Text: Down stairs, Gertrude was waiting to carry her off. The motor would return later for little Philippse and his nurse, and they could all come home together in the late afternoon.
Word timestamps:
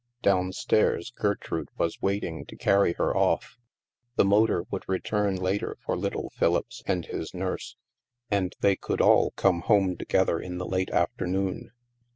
Down 0.23 0.51
stairs, 0.51 1.11
Gertrude 1.15 1.69
was 1.77 2.01
waiting 2.01 2.43
to 2.47 2.55
carry 2.55 2.93
her 2.93 3.15
off. 3.15 3.59
The 4.15 4.25
motor 4.25 4.63
would 4.71 4.83
return 4.89 5.35
later 5.35 5.77
for 5.85 5.95
little 5.95 6.31
Philippse 6.31 6.81
and 6.87 7.05
his 7.05 7.35
nurse, 7.35 7.75
and 8.31 8.55
they 8.61 8.75
could 8.75 8.99
all 8.99 9.29
come 9.35 9.59
home 9.61 9.95
together 9.95 10.39
in 10.39 10.57
the 10.57 10.65
late 10.65 10.89
afternoon. 10.89 11.69